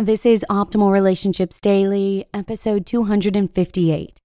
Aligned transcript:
This 0.00 0.24
is 0.24 0.46
Optimal 0.48 0.92
Relationships 0.92 1.58
Daily, 1.58 2.24
episode 2.32 2.86
258 2.86 4.20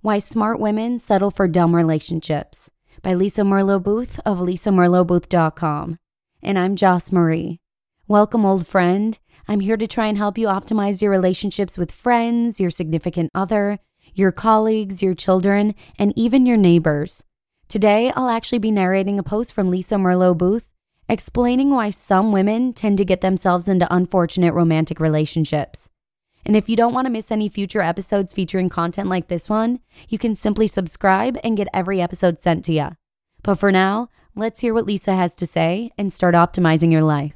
Why 0.00 0.20
Smart 0.20 0.60
Women 0.60 1.00
Settle 1.00 1.32
for 1.32 1.48
Dumb 1.48 1.74
Relationships 1.74 2.70
by 3.02 3.12
Lisa 3.12 3.40
Merlo 3.40 3.82
Booth 3.82 4.20
of 4.24 4.38
lisamerlobooth.com. 4.38 5.98
And 6.44 6.56
I'm 6.56 6.76
Joss 6.76 7.10
Marie. 7.10 7.58
Welcome, 8.06 8.44
old 8.44 8.68
friend. 8.68 9.18
I'm 9.48 9.58
here 9.58 9.76
to 9.76 9.88
try 9.88 10.06
and 10.06 10.16
help 10.16 10.38
you 10.38 10.46
optimize 10.46 11.02
your 11.02 11.10
relationships 11.10 11.76
with 11.76 11.90
friends, 11.90 12.60
your 12.60 12.70
significant 12.70 13.30
other, 13.34 13.80
your 14.14 14.30
colleagues, 14.30 15.02
your 15.02 15.16
children, 15.16 15.74
and 15.98 16.12
even 16.14 16.46
your 16.46 16.56
neighbors. 16.56 17.24
Today, 17.66 18.12
I'll 18.14 18.28
actually 18.28 18.60
be 18.60 18.70
narrating 18.70 19.18
a 19.18 19.24
post 19.24 19.52
from 19.52 19.70
Lisa 19.70 19.96
Merlo 19.96 20.38
Booth 20.38 20.68
explaining 21.08 21.70
why 21.70 21.90
some 21.90 22.32
women 22.32 22.72
tend 22.72 22.98
to 22.98 23.04
get 23.04 23.20
themselves 23.20 23.68
into 23.68 23.92
unfortunate 23.94 24.54
romantic 24.54 25.00
relationships. 25.00 25.88
And 26.44 26.56
if 26.56 26.68
you 26.68 26.76
don't 26.76 26.94
want 26.94 27.06
to 27.06 27.12
miss 27.12 27.32
any 27.32 27.48
future 27.48 27.80
episodes 27.80 28.32
featuring 28.32 28.68
content 28.68 29.08
like 29.08 29.28
this 29.28 29.48
one, 29.48 29.80
you 30.08 30.18
can 30.18 30.34
simply 30.34 30.66
subscribe 30.66 31.36
and 31.42 31.56
get 31.56 31.68
every 31.74 32.00
episode 32.00 32.40
sent 32.40 32.64
to 32.66 32.72
you. 32.72 32.88
But 33.42 33.56
for 33.56 33.72
now, 33.72 34.10
let's 34.34 34.60
hear 34.60 34.72
what 34.72 34.86
Lisa 34.86 35.14
has 35.14 35.34
to 35.36 35.46
say 35.46 35.90
and 35.98 36.12
start 36.12 36.34
optimizing 36.34 36.92
your 36.92 37.02
life. 37.02 37.32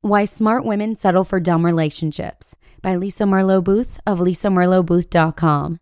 Why 0.00 0.24
Smart 0.24 0.64
Women 0.64 0.96
Settle 0.96 1.22
for 1.22 1.38
Dumb 1.38 1.64
Relationships 1.64 2.56
by 2.82 2.96
Lisa 2.96 3.22
Merlo 3.22 3.62
Booth 3.62 4.00
of 4.04 4.18
lisamerlobooth.com. 4.18 5.78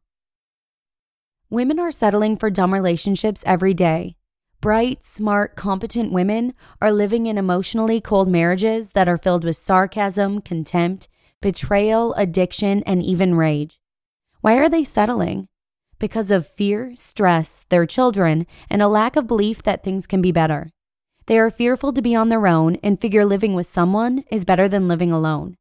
Women 1.52 1.80
are 1.80 1.90
settling 1.90 2.36
for 2.36 2.48
dumb 2.48 2.72
relationships 2.72 3.42
every 3.44 3.74
day. 3.74 4.14
Bright, 4.60 5.04
smart, 5.04 5.56
competent 5.56 6.12
women 6.12 6.54
are 6.80 6.92
living 6.92 7.26
in 7.26 7.36
emotionally 7.36 8.00
cold 8.00 8.28
marriages 8.28 8.92
that 8.92 9.08
are 9.08 9.18
filled 9.18 9.42
with 9.42 9.56
sarcasm, 9.56 10.42
contempt, 10.42 11.08
betrayal, 11.42 12.14
addiction, 12.14 12.84
and 12.84 13.02
even 13.02 13.34
rage. 13.34 13.80
Why 14.42 14.58
are 14.58 14.68
they 14.68 14.84
settling? 14.84 15.48
Because 15.98 16.30
of 16.30 16.46
fear, 16.46 16.92
stress, 16.94 17.64
their 17.68 17.84
children, 17.84 18.46
and 18.70 18.80
a 18.80 18.86
lack 18.86 19.16
of 19.16 19.26
belief 19.26 19.60
that 19.64 19.82
things 19.82 20.06
can 20.06 20.22
be 20.22 20.30
better. 20.30 20.70
They 21.26 21.36
are 21.36 21.50
fearful 21.50 21.92
to 21.94 22.00
be 22.00 22.14
on 22.14 22.28
their 22.28 22.46
own 22.46 22.76
and 22.76 23.00
figure 23.00 23.24
living 23.24 23.54
with 23.54 23.66
someone 23.66 24.22
is 24.30 24.44
better 24.44 24.68
than 24.68 24.86
living 24.86 25.10
alone. 25.10 25.56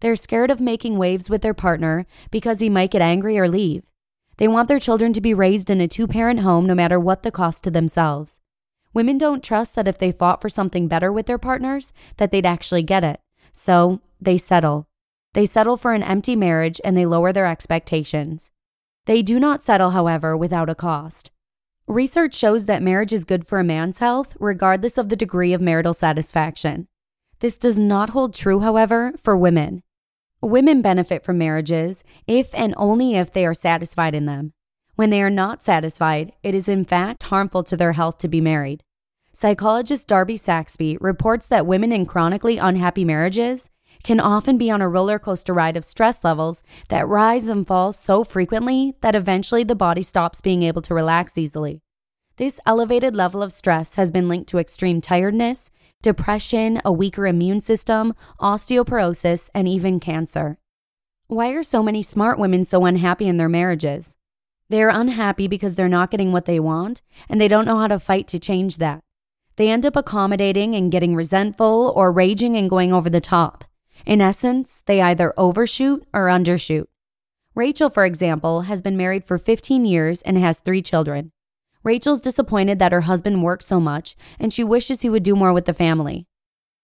They're 0.00 0.16
scared 0.16 0.50
of 0.50 0.60
making 0.60 0.98
waves 0.98 1.30
with 1.30 1.40
their 1.40 1.54
partner 1.54 2.04
because 2.30 2.60
he 2.60 2.68
might 2.68 2.90
get 2.90 3.00
angry 3.00 3.38
or 3.38 3.48
leave. 3.48 3.89
They 4.40 4.48
want 4.48 4.68
their 4.68 4.80
children 4.80 5.12
to 5.12 5.20
be 5.20 5.34
raised 5.34 5.68
in 5.68 5.82
a 5.82 5.86
two 5.86 6.06
parent 6.06 6.40
home 6.40 6.64
no 6.64 6.74
matter 6.74 6.98
what 6.98 7.24
the 7.24 7.30
cost 7.30 7.62
to 7.64 7.70
themselves. 7.70 8.40
Women 8.94 9.18
don't 9.18 9.44
trust 9.44 9.74
that 9.74 9.86
if 9.86 9.98
they 9.98 10.12
fought 10.12 10.40
for 10.40 10.48
something 10.48 10.88
better 10.88 11.12
with 11.12 11.26
their 11.26 11.36
partners, 11.36 11.92
that 12.16 12.30
they'd 12.30 12.46
actually 12.46 12.82
get 12.82 13.04
it. 13.04 13.20
So 13.52 14.00
they 14.18 14.38
settle. 14.38 14.88
They 15.34 15.44
settle 15.44 15.76
for 15.76 15.92
an 15.92 16.02
empty 16.02 16.36
marriage 16.36 16.80
and 16.82 16.96
they 16.96 17.04
lower 17.04 17.34
their 17.34 17.44
expectations. 17.44 18.50
They 19.04 19.20
do 19.20 19.38
not 19.38 19.62
settle, 19.62 19.90
however, 19.90 20.34
without 20.34 20.70
a 20.70 20.74
cost. 20.74 21.30
Research 21.86 22.34
shows 22.34 22.64
that 22.64 22.82
marriage 22.82 23.12
is 23.12 23.26
good 23.26 23.46
for 23.46 23.58
a 23.58 23.64
man's 23.64 23.98
health, 23.98 24.38
regardless 24.40 24.96
of 24.96 25.10
the 25.10 25.16
degree 25.16 25.52
of 25.52 25.60
marital 25.60 25.92
satisfaction. 25.92 26.88
This 27.40 27.58
does 27.58 27.78
not 27.78 28.10
hold 28.10 28.32
true, 28.32 28.60
however, 28.60 29.12
for 29.18 29.36
women. 29.36 29.82
Women 30.42 30.80
benefit 30.80 31.22
from 31.22 31.36
marriages 31.36 32.02
if 32.26 32.54
and 32.54 32.72
only 32.78 33.14
if 33.14 33.30
they 33.30 33.44
are 33.44 33.52
satisfied 33.52 34.14
in 34.14 34.24
them. 34.24 34.54
When 34.94 35.10
they 35.10 35.20
are 35.20 35.28
not 35.28 35.62
satisfied, 35.62 36.32
it 36.42 36.54
is 36.54 36.66
in 36.66 36.86
fact 36.86 37.24
harmful 37.24 37.62
to 37.64 37.76
their 37.76 37.92
health 37.92 38.16
to 38.18 38.28
be 38.28 38.40
married. 38.40 38.82
Psychologist 39.34 40.08
Darby 40.08 40.36
Saxbe 40.36 40.96
reports 40.98 41.46
that 41.48 41.66
women 41.66 41.92
in 41.92 42.06
chronically 42.06 42.56
unhappy 42.56 43.04
marriages 43.04 43.68
can 44.02 44.18
often 44.18 44.56
be 44.56 44.70
on 44.70 44.80
a 44.80 44.88
roller 44.88 45.18
coaster 45.18 45.52
ride 45.52 45.76
of 45.76 45.84
stress 45.84 46.24
levels 46.24 46.62
that 46.88 47.06
rise 47.06 47.46
and 47.46 47.66
fall 47.66 47.92
so 47.92 48.24
frequently 48.24 48.94
that 49.02 49.14
eventually 49.14 49.62
the 49.62 49.74
body 49.74 50.02
stops 50.02 50.40
being 50.40 50.62
able 50.62 50.80
to 50.80 50.94
relax 50.94 51.36
easily. 51.36 51.82
This 52.40 52.58
elevated 52.64 53.14
level 53.14 53.42
of 53.42 53.52
stress 53.52 53.96
has 53.96 54.10
been 54.10 54.26
linked 54.26 54.48
to 54.48 54.58
extreme 54.58 55.02
tiredness, 55.02 55.70
depression, 56.00 56.80
a 56.86 56.90
weaker 56.90 57.26
immune 57.26 57.60
system, 57.60 58.14
osteoporosis, 58.40 59.50
and 59.54 59.68
even 59.68 60.00
cancer. 60.00 60.56
Why 61.26 61.50
are 61.50 61.62
so 61.62 61.82
many 61.82 62.02
smart 62.02 62.38
women 62.38 62.64
so 62.64 62.86
unhappy 62.86 63.28
in 63.28 63.36
their 63.36 63.50
marriages? 63.50 64.16
They 64.70 64.82
are 64.82 64.88
unhappy 64.88 65.48
because 65.48 65.74
they're 65.74 65.86
not 65.86 66.10
getting 66.10 66.32
what 66.32 66.46
they 66.46 66.58
want 66.58 67.02
and 67.28 67.38
they 67.38 67.46
don't 67.46 67.66
know 67.66 67.78
how 67.78 67.88
to 67.88 67.98
fight 67.98 68.26
to 68.28 68.38
change 68.38 68.78
that. 68.78 69.04
They 69.56 69.68
end 69.68 69.84
up 69.84 69.94
accommodating 69.94 70.74
and 70.74 70.90
getting 70.90 71.14
resentful 71.14 71.92
or 71.94 72.10
raging 72.10 72.56
and 72.56 72.70
going 72.70 72.90
over 72.90 73.10
the 73.10 73.20
top. 73.20 73.64
In 74.06 74.22
essence, 74.22 74.82
they 74.86 75.02
either 75.02 75.34
overshoot 75.36 76.06
or 76.14 76.28
undershoot. 76.28 76.86
Rachel, 77.54 77.90
for 77.90 78.06
example, 78.06 78.62
has 78.62 78.80
been 78.80 78.96
married 78.96 79.26
for 79.26 79.36
15 79.36 79.84
years 79.84 80.22
and 80.22 80.38
has 80.38 80.60
three 80.60 80.80
children. 80.80 81.32
Rachel's 81.82 82.20
disappointed 82.20 82.78
that 82.78 82.92
her 82.92 83.02
husband 83.02 83.42
works 83.42 83.66
so 83.66 83.80
much 83.80 84.16
and 84.38 84.52
she 84.52 84.64
wishes 84.64 85.02
he 85.02 85.10
would 85.10 85.22
do 85.22 85.34
more 85.34 85.52
with 85.52 85.64
the 85.64 85.72
family. 85.72 86.26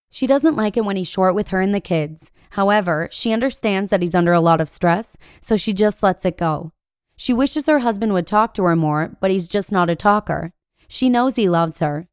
She 0.09 0.25
doesn't 0.25 0.55
like 0.55 0.77
it 0.77 0.85
when 0.85 0.95
he's 0.95 1.07
short 1.07 1.35
with 1.35 1.49
her 1.49 1.61
and 1.61 1.75
the 1.75 1.81
kids. 1.81 2.31
However, 2.51 3.09
she 3.11 3.33
understands 3.33 3.91
that 3.91 4.01
he's 4.01 4.15
under 4.15 4.33
a 4.33 4.41
lot 4.41 4.61
of 4.61 4.69
stress, 4.69 5.17
so 5.41 5.57
she 5.57 5.73
just 5.73 6.01
lets 6.01 6.25
it 6.25 6.37
go. 6.37 6.71
She 7.17 7.33
wishes 7.33 7.67
her 7.67 7.79
husband 7.79 8.13
would 8.13 8.27
talk 8.27 8.53
to 8.53 8.63
her 8.63 8.75
more, 8.75 9.17
but 9.19 9.31
he's 9.31 9.47
just 9.47 9.71
not 9.71 9.89
a 9.89 9.95
talker. 9.95 10.53
She 10.87 11.09
knows 11.09 11.35
he 11.35 11.49
loves 11.49 11.79
her. 11.79 12.07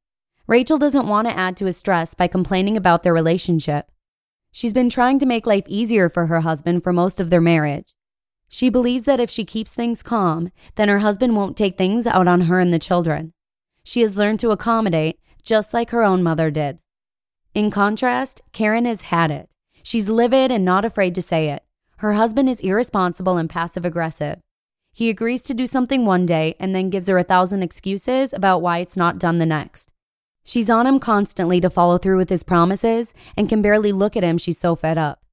Rachel 0.47 0.79
doesn't 0.79 1.07
want 1.07 1.29
to 1.29 1.37
add 1.37 1.57
to 1.59 1.67
his 1.67 1.77
stress 1.77 2.15
by 2.15 2.27
complaining 2.27 2.77
about 2.77 3.03
their 3.03 3.15
relationship. 3.15 3.91
She's 4.51 4.73
been 4.73 4.91
trying 4.91 5.19
to 5.21 5.27
make 5.27 5.47
life 5.47 5.65
easier 5.67 6.09
for 6.09 6.27
her 6.27 6.41
husband 6.41 6.83
for 6.83 6.93
most 6.93 7.21
of 7.21 7.31
their 7.31 7.41
marriage. 7.41 7.95
She 8.49 8.69
believes 8.69 9.05
that 9.05 9.21
if 9.21 9.31
she 9.31 9.45
keeps 9.45 9.75
things 9.75 10.03
calm, 10.03 10.51
then 10.77 10.89
her 10.89 11.01
husband 11.01 11.37
won't 11.37 11.57
take 11.57 11.77
things 11.77 12.07
out 12.07 12.29
on 12.29 12.43
her 12.43 12.61
and 12.61 12.73
the 12.73 12.79
children. 12.79 13.33
She 13.83 14.01
has 14.01 14.17
learned 14.17 14.41
to 14.41 14.51
accommodate, 14.51 15.19
just 15.43 15.75
like 15.75 15.91
her 15.91 16.03
own 16.03 16.23
mother 16.23 16.51
did. 16.51 16.79
In 17.55 17.71
contrast, 17.71 18.43
Karen 18.53 18.85
has 18.85 19.03
had 19.03 19.31
it. 19.31 19.49
She's 19.83 20.09
livid 20.09 20.51
and 20.51 20.65
not 20.65 20.85
afraid 20.85 21.15
to 21.17 21.23
say 21.23 21.51
it. 21.51 21.63
Her 21.99 22.15
husband 22.15 22.49
is 22.49 22.61
irresponsible 22.61 23.37
and 23.37 23.49
passive 23.49 23.85
aggressive. 23.85 24.41
He 24.93 25.11
agrees 25.11 25.43
to 25.45 25.55
do 25.55 25.67
something 25.67 26.07
one 26.07 26.25
day 26.25 26.55
and 26.61 26.75
then 26.75 26.91
gives 26.91 27.09
her 27.09 27.19
a 27.19 27.25
thousand 27.25 27.63
excuses 27.63 28.33
about 28.33 28.63
why 28.63 28.79
it's 28.79 28.97
not 28.97 29.19
done 29.19 29.39
the 29.39 29.47
next. 29.47 29.91
She's 30.45 30.71
on 30.71 30.87
him 30.87 31.01
constantly 31.01 31.61
to 31.61 31.71
follow 31.71 31.99
through 31.99 32.19
with 32.19 32.31
his 32.31 32.43
promises 32.43 33.15
and 33.37 33.49
can 33.49 33.63
barely 33.63 33.93
look 33.93 34.17
at 34.17 34.23
him, 34.23 34.39
she's 34.39 34.59
so 34.59 34.77
fed 34.77 34.99
up. 34.99 35.24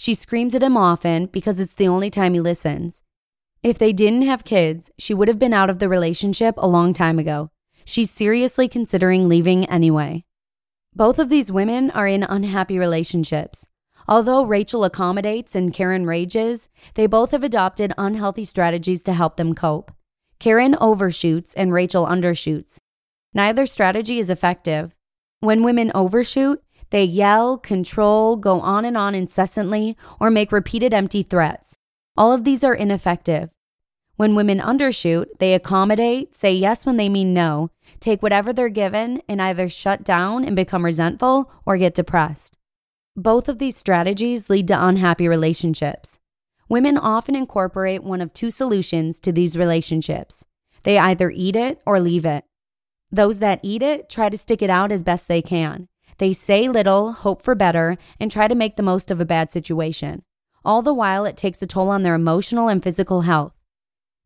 She 0.00 0.14
screams 0.14 0.54
at 0.54 0.62
him 0.62 0.76
often 0.76 1.26
because 1.26 1.58
it's 1.58 1.74
the 1.74 1.88
only 1.88 2.08
time 2.08 2.32
he 2.32 2.38
listens. 2.38 3.02
If 3.64 3.78
they 3.78 3.92
didn't 3.92 4.22
have 4.22 4.44
kids, 4.44 4.92
she 4.96 5.12
would 5.12 5.26
have 5.26 5.40
been 5.40 5.52
out 5.52 5.70
of 5.70 5.80
the 5.80 5.88
relationship 5.88 6.54
a 6.56 6.68
long 6.68 6.94
time 6.94 7.18
ago. 7.18 7.50
She's 7.84 8.08
seriously 8.08 8.68
considering 8.68 9.28
leaving 9.28 9.64
anyway. 9.64 10.24
Both 10.94 11.18
of 11.18 11.30
these 11.30 11.50
women 11.50 11.90
are 11.90 12.06
in 12.06 12.22
unhappy 12.22 12.78
relationships. 12.78 13.66
Although 14.06 14.44
Rachel 14.44 14.84
accommodates 14.84 15.56
and 15.56 15.74
Karen 15.74 16.06
rages, 16.06 16.68
they 16.94 17.08
both 17.08 17.32
have 17.32 17.42
adopted 17.42 17.92
unhealthy 17.98 18.44
strategies 18.44 19.02
to 19.02 19.12
help 19.12 19.36
them 19.36 19.52
cope. 19.52 19.90
Karen 20.38 20.76
overshoots 20.80 21.54
and 21.54 21.72
Rachel 21.72 22.06
undershoots, 22.06 22.78
Neither 23.34 23.66
strategy 23.66 24.20
is 24.20 24.30
effective. 24.30 24.94
When 25.40 25.64
women 25.64 25.90
overshoot, 25.92 26.62
They 26.90 27.04
yell, 27.04 27.58
control, 27.58 28.36
go 28.36 28.60
on 28.60 28.84
and 28.84 28.96
on 28.96 29.14
incessantly, 29.14 29.96
or 30.18 30.30
make 30.30 30.52
repeated 30.52 30.94
empty 30.94 31.22
threats. 31.22 31.76
All 32.16 32.32
of 32.32 32.44
these 32.44 32.64
are 32.64 32.74
ineffective. 32.74 33.50
When 34.16 34.34
women 34.34 34.58
undershoot, 34.58 35.26
they 35.38 35.54
accommodate, 35.54 36.36
say 36.36 36.52
yes 36.52 36.84
when 36.84 36.96
they 36.96 37.08
mean 37.08 37.32
no, 37.32 37.70
take 38.00 38.22
whatever 38.22 38.52
they're 38.52 38.68
given, 38.68 39.22
and 39.28 39.40
either 39.40 39.68
shut 39.68 40.02
down 40.02 40.44
and 40.44 40.56
become 40.56 40.84
resentful 40.84 41.52
or 41.64 41.76
get 41.76 41.94
depressed. 41.94 42.56
Both 43.14 43.48
of 43.48 43.58
these 43.58 43.76
strategies 43.76 44.50
lead 44.50 44.68
to 44.68 44.86
unhappy 44.86 45.28
relationships. 45.28 46.18
Women 46.68 46.98
often 46.98 47.34
incorporate 47.34 48.02
one 48.02 48.20
of 48.20 48.32
two 48.32 48.50
solutions 48.50 49.20
to 49.20 49.32
these 49.32 49.56
relationships 49.56 50.44
they 50.84 50.96
either 50.96 51.30
eat 51.30 51.56
it 51.56 51.80
or 51.84 52.00
leave 52.00 52.24
it. 52.24 52.44
Those 53.10 53.40
that 53.40 53.60
eat 53.62 53.82
it 53.82 54.08
try 54.08 54.28
to 54.28 54.38
stick 54.38 54.62
it 54.62 54.70
out 54.70 54.92
as 54.92 55.02
best 55.02 55.28
they 55.28 55.42
can. 55.42 55.88
They 56.18 56.32
say 56.32 56.68
little, 56.68 57.12
hope 57.12 57.42
for 57.42 57.54
better, 57.54 57.96
and 58.20 58.30
try 58.30 58.48
to 58.48 58.54
make 58.54 58.76
the 58.76 58.82
most 58.82 59.10
of 59.10 59.20
a 59.20 59.24
bad 59.24 59.50
situation. 59.50 60.22
All 60.64 60.82
the 60.82 60.94
while, 60.94 61.24
it 61.24 61.36
takes 61.36 61.62
a 61.62 61.66
toll 61.66 61.88
on 61.88 62.02
their 62.02 62.14
emotional 62.14 62.68
and 62.68 62.82
physical 62.82 63.22
health. 63.22 63.54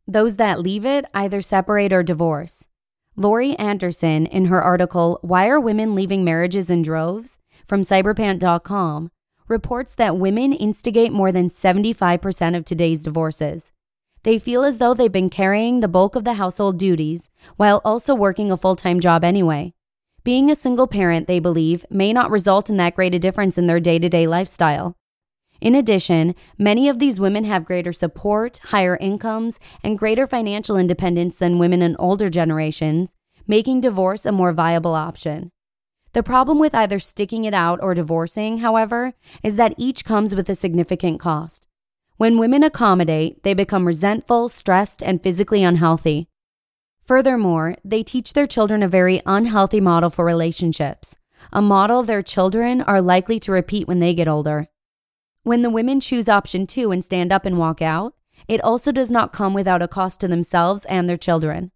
Those 0.06 0.36
that 0.36 0.60
leave 0.60 0.84
it 0.84 1.04
either 1.14 1.40
separate 1.40 1.92
or 1.92 2.02
divorce. 2.02 2.66
Laurie 3.14 3.56
Anderson, 3.56 4.24
in 4.26 4.46
her 4.46 4.62
article, 4.62 5.18
Why 5.22 5.48
Are 5.48 5.60
Women 5.60 5.94
Leaving 5.94 6.24
Marriages 6.24 6.70
in 6.70 6.82
Droves? 6.82 7.38
from 7.66 7.82
cyberparent.com, 7.82 9.10
reports 9.46 9.94
that 9.94 10.16
women 10.16 10.52
instigate 10.52 11.12
more 11.12 11.30
than 11.30 11.48
75% 11.48 12.56
of 12.56 12.64
today's 12.64 13.02
divorces. 13.02 13.72
They 14.24 14.38
feel 14.38 14.64
as 14.64 14.78
though 14.78 14.94
they've 14.94 15.12
been 15.12 15.30
carrying 15.30 15.80
the 15.80 15.88
bulk 15.88 16.16
of 16.16 16.24
the 16.24 16.34
household 16.34 16.78
duties 16.78 17.30
while 17.56 17.80
also 17.84 18.14
working 18.14 18.50
a 18.50 18.56
full 18.56 18.76
time 18.76 18.98
job 18.98 19.24
anyway. 19.24 19.74
Being 20.24 20.50
a 20.50 20.54
single 20.54 20.86
parent, 20.86 21.26
they 21.26 21.40
believe, 21.40 21.84
may 21.90 22.12
not 22.12 22.30
result 22.30 22.70
in 22.70 22.76
that 22.76 22.94
great 22.94 23.12
a 23.12 23.18
difference 23.18 23.58
in 23.58 23.66
their 23.66 23.80
day 23.80 23.98
to 23.98 24.08
day 24.08 24.28
lifestyle. 24.28 24.94
In 25.60 25.74
addition, 25.74 26.36
many 26.56 26.88
of 26.88 27.00
these 27.00 27.18
women 27.18 27.42
have 27.44 27.64
greater 27.64 27.92
support, 27.92 28.58
higher 28.66 28.96
incomes, 28.96 29.58
and 29.82 29.98
greater 29.98 30.28
financial 30.28 30.76
independence 30.76 31.38
than 31.38 31.58
women 31.58 31.82
in 31.82 31.96
older 31.96 32.30
generations, 32.30 33.16
making 33.48 33.80
divorce 33.80 34.24
a 34.24 34.30
more 34.30 34.52
viable 34.52 34.94
option. 34.94 35.50
The 36.12 36.22
problem 36.22 36.60
with 36.60 36.74
either 36.74 37.00
sticking 37.00 37.44
it 37.44 37.54
out 37.54 37.80
or 37.82 37.94
divorcing, 37.94 38.58
however, 38.58 39.14
is 39.42 39.56
that 39.56 39.74
each 39.76 40.04
comes 40.04 40.36
with 40.36 40.48
a 40.48 40.54
significant 40.54 41.18
cost. 41.18 41.66
When 42.16 42.38
women 42.38 42.62
accommodate, 42.62 43.42
they 43.42 43.54
become 43.54 43.86
resentful, 43.86 44.48
stressed, 44.50 45.02
and 45.02 45.20
physically 45.20 45.64
unhealthy. 45.64 46.28
Furthermore, 47.04 47.76
they 47.84 48.02
teach 48.02 48.32
their 48.32 48.46
children 48.46 48.82
a 48.82 48.88
very 48.88 49.20
unhealthy 49.26 49.80
model 49.80 50.10
for 50.10 50.24
relationships, 50.24 51.16
a 51.52 51.62
model 51.62 52.02
their 52.02 52.22
children 52.22 52.82
are 52.82 53.00
likely 53.00 53.40
to 53.40 53.52
repeat 53.52 53.88
when 53.88 53.98
they 53.98 54.14
get 54.14 54.28
older. 54.28 54.68
When 55.42 55.62
the 55.62 55.70
women 55.70 55.98
choose 55.98 56.28
option 56.28 56.66
two 56.66 56.92
and 56.92 57.04
stand 57.04 57.32
up 57.32 57.44
and 57.44 57.58
walk 57.58 57.82
out, 57.82 58.14
it 58.46 58.60
also 58.60 58.92
does 58.92 59.10
not 59.10 59.32
come 59.32 59.54
without 59.54 59.82
a 59.82 59.88
cost 59.88 60.20
to 60.20 60.28
themselves 60.28 60.84
and 60.86 61.08
their 61.08 61.16
children. 61.16 61.72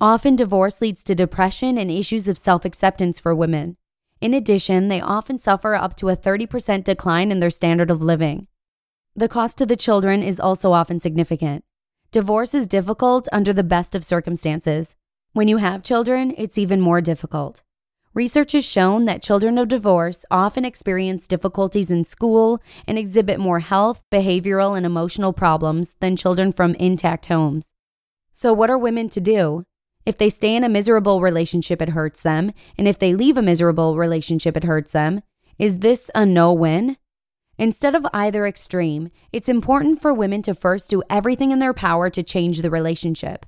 Often, 0.00 0.36
divorce 0.36 0.80
leads 0.80 1.02
to 1.04 1.14
depression 1.14 1.76
and 1.76 1.90
issues 1.90 2.28
of 2.28 2.38
self 2.38 2.64
acceptance 2.64 3.18
for 3.18 3.34
women. 3.34 3.76
In 4.20 4.34
addition, 4.34 4.88
they 4.88 5.00
often 5.00 5.38
suffer 5.38 5.74
up 5.74 5.96
to 5.96 6.08
a 6.08 6.16
30% 6.16 6.84
decline 6.84 7.32
in 7.32 7.40
their 7.40 7.50
standard 7.50 7.90
of 7.90 8.02
living. 8.02 8.46
The 9.16 9.28
cost 9.28 9.58
to 9.58 9.66
the 9.66 9.76
children 9.76 10.22
is 10.22 10.38
also 10.38 10.72
often 10.72 11.00
significant. 11.00 11.64
Divorce 12.12 12.54
is 12.54 12.66
difficult 12.66 13.28
under 13.30 13.52
the 13.52 13.62
best 13.62 13.94
of 13.94 14.04
circumstances. 14.04 14.96
When 15.32 15.46
you 15.46 15.58
have 15.58 15.84
children, 15.84 16.34
it's 16.36 16.58
even 16.58 16.80
more 16.80 17.00
difficult. 17.00 17.62
Research 18.14 18.50
has 18.50 18.64
shown 18.64 19.04
that 19.04 19.22
children 19.22 19.56
of 19.58 19.68
divorce 19.68 20.24
often 20.28 20.64
experience 20.64 21.28
difficulties 21.28 21.88
in 21.88 22.04
school 22.04 22.60
and 22.88 22.98
exhibit 22.98 23.38
more 23.38 23.60
health, 23.60 24.02
behavioral, 24.10 24.76
and 24.76 24.84
emotional 24.84 25.32
problems 25.32 25.94
than 26.00 26.16
children 26.16 26.50
from 26.50 26.74
intact 26.74 27.26
homes. 27.26 27.70
So, 28.32 28.52
what 28.52 28.70
are 28.70 28.78
women 28.78 29.08
to 29.10 29.20
do? 29.20 29.62
If 30.04 30.18
they 30.18 30.30
stay 30.30 30.56
in 30.56 30.64
a 30.64 30.68
miserable 30.68 31.20
relationship, 31.20 31.80
it 31.80 31.90
hurts 31.90 32.24
them. 32.24 32.50
And 32.76 32.88
if 32.88 32.98
they 32.98 33.14
leave 33.14 33.36
a 33.36 33.42
miserable 33.42 33.96
relationship, 33.96 34.56
it 34.56 34.64
hurts 34.64 34.90
them. 34.90 35.22
Is 35.60 35.78
this 35.78 36.10
a 36.12 36.26
no 36.26 36.52
win? 36.52 36.96
Instead 37.60 37.94
of 37.94 38.06
either 38.14 38.46
extreme, 38.46 39.10
it's 39.34 39.46
important 39.46 40.00
for 40.00 40.14
women 40.14 40.40
to 40.40 40.54
first 40.54 40.88
do 40.88 41.02
everything 41.10 41.50
in 41.50 41.58
their 41.58 41.74
power 41.74 42.08
to 42.08 42.22
change 42.22 42.62
the 42.62 42.70
relationship. 42.70 43.44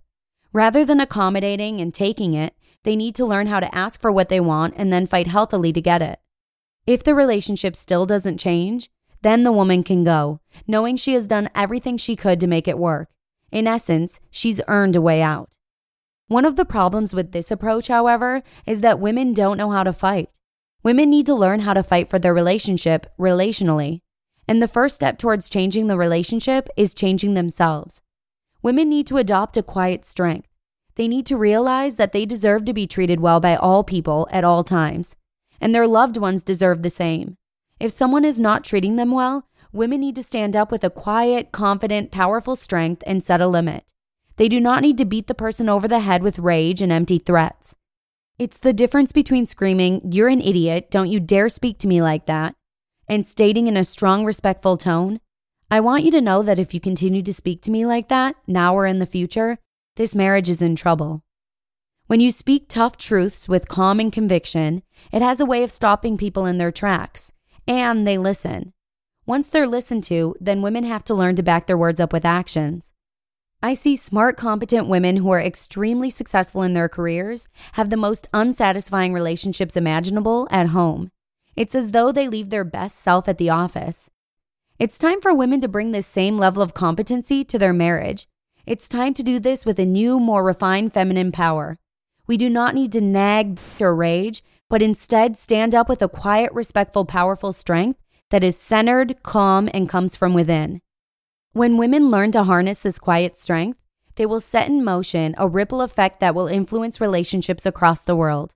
Rather 0.53 0.85
than 0.85 1.01
accommodating 1.01 1.81
and 1.81 1.95
taking 1.95 2.35
it, 2.35 2.55
they 2.85 2.95
need 2.95 3.15
to 3.15 3.25
learn 3.25 3.47
how 3.47 3.59
to 3.59 3.75
ask 3.75 3.99
for 3.99 4.13
what 4.13 4.29
they 4.29 4.39
want 4.39 4.75
and 4.77 4.93
then 4.93 5.07
fight 5.07 5.29
healthily 5.29 5.73
to 5.73 5.81
get 5.81 6.03
it. 6.03 6.21
If 6.87 7.03
the 7.03 7.15
relationship 7.15 7.75
still 7.75 8.05
doesn't 8.05 8.37
change, 8.37 8.91
then 9.23 9.45
the 9.45 9.53
woman 9.53 9.83
can 9.83 10.05
go, 10.05 10.41
knowing 10.67 10.97
she 10.97 11.15
has 11.15 11.27
done 11.27 11.49
everything 11.55 11.97
she 11.97 12.15
could 12.15 12.39
to 12.41 12.47
make 12.47 12.69
it 12.69 12.77
work. 12.77 13.09
In 13.51 13.67
essence, 13.67 14.21
she's 14.31 14.61
earned 14.69 14.95
a 14.95 15.01
way 15.01 15.23
out. 15.23 15.53
One 16.27 16.45
of 16.45 16.57
the 16.57 16.67
problems 16.67 17.15
with 17.15 17.33
this 17.33 17.51
approach, 17.51 17.89
however, 17.89 18.43
is 18.67 18.83
that 18.83 19.01
women 19.01 19.33
don't 19.33 19.57
know 19.57 19.71
how 19.71 19.85
to 19.85 19.93
fight. 19.95 20.29
Women 20.83 21.11
need 21.11 21.27
to 21.27 21.35
learn 21.35 21.61
how 21.61 21.75
to 21.75 21.83
fight 21.83 22.11
for 22.11 22.19
their 22.19 22.35
relationship 22.35 23.07
relationally. 23.19 24.02
And 24.49 24.63
the 24.63 24.69
first 24.69 24.97
step 24.97 25.19
towards 25.19 25.49
changing 25.49 25.87
the 25.87 25.97
relationship 25.97 26.69
is 26.77 26.95
changing 26.95 27.35
themselves. 27.35 28.03
Women 28.63 28.89
need 28.89 29.07
to 29.09 29.17
adopt 29.17 29.57
a 29.57 29.63
quiet 29.63 30.05
strength. 30.05 30.49
They 30.97 31.09
need 31.09 31.27
to 31.27 31.37
realize 31.37 31.97
that 31.97 32.13
they 32.13 32.27
deserve 32.27 32.65
to 32.67 32.73
be 32.73 32.87
treated 32.87 33.21
well 33.21 33.41
by 33.41 33.57
all 33.57 33.83
people 33.83 34.29
at 34.31 34.45
all 34.45 34.63
times, 34.63 35.17
and 35.61 35.75
their 35.75 35.87
loved 35.87 36.17
ones 36.17 36.45
deserve 36.45 36.83
the 36.83 36.91
same. 36.91 37.37
If 37.81 37.93
someone 37.93 38.25
is 38.25 38.39
not 38.39 38.65
treating 38.65 38.97
them 38.97 39.11
well, 39.11 39.49
women 39.73 40.01
need 40.01 40.17
to 40.17 40.23
stand 40.23 40.55
up 40.55 40.71
with 40.71 40.85
a 40.85 40.91
quiet, 40.91 41.51
confident, 41.51 42.11
powerful 42.11 42.57
strength 42.57 43.03
and 43.07 43.25
set 43.25 43.41
a 43.41 43.47
limit. 43.47 43.85
They 44.37 44.49
do 44.49 44.61
not 44.61 44.83
need 44.83 44.99
to 44.99 45.05
beat 45.05 45.27
the 45.27 45.35
person 45.35 45.69
over 45.69 45.89
the 45.89 46.01
head 46.01 46.23
with 46.23 46.39
rage 46.39 46.83
and 46.83 46.93
empty 46.93 47.19
threats. 47.19 47.75
It's 48.39 48.59
the 48.59 48.73
difference 48.73 49.13
between 49.13 49.47
screaming, 49.47 50.01
You're 50.13 50.29
an 50.29 50.41
idiot, 50.41 50.91
don't 50.91 51.11
you 51.11 51.21
dare 51.21 51.49
speak 51.49 51.79
to 51.79 51.89
me 51.89 52.03
like 52.03 52.27
that, 52.27 52.55
and 53.09 53.25
stating 53.25 53.67
in 53.67 53.77
a 53.77 53.85
strong, 53.85 54.25
respectful 54.25 54.77
tone, 54.77 55.21
I 55.71 55.81
want 55.81 56.05
you 56.05 56.11
to 56.13 56.21
know 56.21 56.43
that 56.43 56.59
if 56.59 56.75
you 56.75 56.81
continue 56.81 57.23
to 57.23 57.33
speak 57.33 57.63
to 57.63 57.71
me 57.71 57.87
like 57.87 58.09
that, 58.09 58.37
now 58.47 58.75
or 58.75 58.87
in 58.87 58.99
the 58.99 59.07
future, 59.07 59.59
this 59.97 60.15
marriage 60.15 60.49
is 60.49 60.63
in 60.63 60.77
trouble. 60.77 61.23
When 62.07 62.21
you 62.21 62.31
speak 62.31 62.69
tough 62.69 62.97
truths 62.97 63.49
with 63.49 63.69
calm 63.69 63.99
and 63.99 64.13
conviction, 64.13 64.83
it 65.11 65.23
has 65.23 65.41
a 65.41 65.47
way 65.47 65.63
of 65.63 65.71
stopping 65.71 66.19
people 66.19 66.45
in 66.45 66.59
their 66.59 66.73
tracks, 66.73 67.33
and 67.67 68.07
they 68.07 68.19
listen. 68.19 68.73
Once 69.25 69.49
they're 69.49 69.67
listened 69.67 70.05
to, 70.05 70.35
then 70.41 70.63
women 70.63 70.85
have 70.85 71.05
to 71.05 71.15
learn 71.15 71.37
to 71.37 71.43
back 71.43 71.67
their 71.67 71.79
words 71.79 72.01
up 72.01 72.13
with 72.13 72.25
actions. 72.25 72.93
I 73.63 73.75
see 73.75 73.95
smart, 73.95 74.37
competent 74.37 74.89
women 74.89 75.19
who 75.19 75.31
are 75.31 75.41
extremely 75.41 76.11
successful 76.11 76.63
in 76.63 76.75
their 76.75 76.89
careers 76.89 77.47
have 77.75 77.91
the 77.91 77.97
most 77.97 78.29
unsatisfying 78.35 79.15
relationships 79.15 79.77
imaginable 79.77 80.49
at 80.51 80.69
home. 80.69 81.13
It's 81.55 81.75
as 81.75 81.91
though 81.91 82.13
they 82.13 82.29
leave 82.29 82.51
their 82.51 82.65
best 82.65 82.99
self 82.99 83.29
at 83.29 83.39
the 83.39 83.51
office. 83.51 84.11
It's 84.79 84.99
time 84.99 85.21
for 85.21 85.35
women 85.35 85.61
to 85.61 85.69
bring 85.69 85.93
this 85.93 86.07
same 86.07 86.39
level 86.39 86.63
of 86.63 86.75
competency 86.75 87.45
to 87.45 87.59
their 87.59 87.73
marriage. 87.73 88.27
It's 88.67 88.89
time 88.89 89.13
to 89.15 89.23
do 89.23 89.39
this 89.39 89.67
with 89.67 89.79
a 89.79 89.87
new, 89.87 90.19
more 90.19 90.45
refined 90.45 90.93
feminine 90.93 91.33
power. 91.33 91.79
We 92.27 92.37
do 92.37 92.49
not 92.49 92.75
need 92.75 92.93
to 92.93 93.01
nag 93.01 93.59
or 93.81 93.95
rage, 93.95 94.43
but 94.71 94.81
instead 94.83 95.37
stand 95.37 95.75
up 95.75 95.89
with 95.89 96.01
a 96.01 96.09
quiet, 96.09 96.53
respectful, 96.53 97.05
powerful 97.05 97.53
strength 97.53 98.01
that 98.31 98.43
is 98.43 98.57
centered, 98.57 99.23
calm, 99.23 99.69
and 99.75 99.89
comes 99.89 100.17
from 100.17 100.33
within. 100.33 100.81
When 101.53 101.77
women 101.77 102.11
learn 102.11 102.33
to 102.33 102.45
harness 102.45 102.83
this 102.83 102.99
quiet 102.99 103.37
strength, 103.37 103.79
they 104.17 104.25
will 104.25 104.41
set 104.41 104.69
in 104.69 104.83
motion 104.83 105.35
a 105.37 105.49
ripple 105.49 105.83
effect 105.83 106.21
that 106.21 106.35
will 106.35 106.47
influence 106.47 107.01
relationships 107.01 107.67
across 107.67 108.03
the 108.03 108.17
world. 108.17 108.55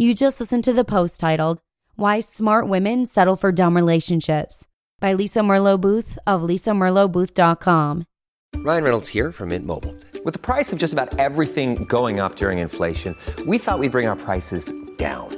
You 0.00 0.14
just 0.14 0.38
listened 0.38 0.62
to 0.62 0.72
the 0.72 0.84
post 0.84 1.18
titled, 1.18 1.60
Why 1.96 2.20
Smart 2.20 2.68
Women 2.68 3.04
Settle 3.04 3.34
for 3.34 3.50
Dumb 3.50 3.74
Relationships 3.74 4.64
by 5.00 5.12
Lisa 5.12 5.40
Merlo 5.40 5.80
Booth 5.80 6.16
of 6.24 6.42
lisamerlobooth.com. 6.42 8.04
Ryan 8.58 8.84
Reynolds 8.84 9.08
here 9.08 9.32
from 9.32 9.48
Mint 9.48 9.66
Mobile. 9.66 9.96
With 10.24 10.34
the 10.34 10.38
price 10.38 10.72
of 10.72 10.78
just 10.78 10.92
about 10.92 11.18
everything 11.18 11.84
going 11.84 12.20
up 12.20 12.36
during 12.36 12.58
inflation, 12.58 13.16
we 13.44 13.58
thought 13.58 13.80
we'd 13.80 13.90
bring 13.90 14.06
our 14.06 14.14
prices 14.14 14.72
down. 14.98 15.37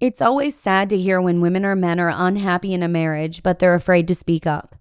It's 0.00 0.22
always 0.22 0.56
sad 0.56 0.88
to 0.88 0.96
hear 0.96 1.20
when 1.20 1.42
women 1.42 1.62
or 1.62 1.76
men 1.76 2.00
are 2.00 2.08
unhappy 2.08 2.72
in 2.72 2.82
a 2.82 2.88
marriage, 2.88 3.42
but 3.42 3.58
they're 3.58 3.74
afraid 3.74 4.08
to 4.08 4.14
speak 4.14 4.46
up. 4.46 4.74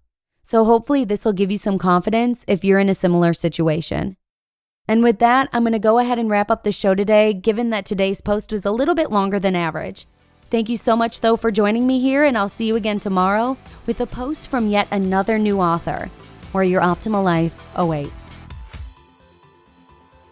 So 0.43 0.63
hopefully, 0.63 1.03
this 1.03 1.25
will 1.25 1.33
give 1.33 1.51
you 1.51 1.57
some 1.57 1.77
confidence 1.77 2.45
if 2.47 2.63
you're 2.63 2.79
in 2.79 2.87
a 2.87 2.93
similar 2.93 3.33
situation. 3.33 4.15
And 4.87 5.03
with 5.03 5.19
that, 5.19 5.49
I'm 5.51 5.63
going 5.63 5.73
to 5.73 5.79
go 5.79 5.99
ahead 5.99 6.19
and 6.19 6.29
wrap 6.29 6.49
up 6.49 6.63
the 6.63 6.71
show 6.71 6.95
today, 6.95 7.33
given 7.33 7.69
that 7.69 7.85
today's 7.85 8.21
post 8.21 8.53
was 8.53 8.65
a 8.65 8.71
little 8.71 8.95
bit 8.95 9.11
longer 9.11 9.41
than 9.41 9.57
average. 9.57 10.07
Thank 10.49 10.69
you 10.69 10.77
so 10.77 10.95
much, 10.95 11.19
though, 11.19 11.35
for 11.35 11.51
joining 11.51 11.85
me 11.85 11.99
here, 11.99 12.23
and 12.23 12.37
I'll 12.37 12.47
see 12.47 12.67
you 12.67 12.77
again 12.77 13.01
tomorrow 13.01 13.57
with 13.85 13.99
a 13.99 14.07
post 14.07 14.47
from 14.47 14.69
yet 14.69 14.87
another 14.89 15.37
new 15.37 15.59
author 15.59 16.09
where 16.53 16.63
your 16.63 16.81
optimal 16.81 17.25
life 17.25 17.61
awaits. 17.75 18.18